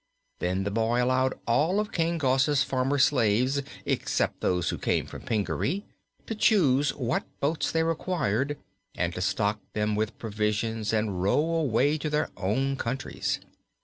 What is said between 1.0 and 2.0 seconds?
allowed all of